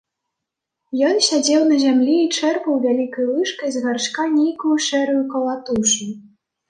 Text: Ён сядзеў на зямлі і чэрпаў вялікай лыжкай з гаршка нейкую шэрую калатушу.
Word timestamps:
Ён 1.09 1.19
сядзеў 1.25 1.61
на 1.73 1.77
зямлі 1.83 2.15
і 2.21 2.31
чэрпаў 2.37 2.73
вялікай 2.85 3.25
лыжкай 3.35 3.69
з 3.75 3.87
гаршка 3.87 4.21
нейкую 4.39 4.75
шэрую 4.87 5.21
калатушу. 5.35 6.13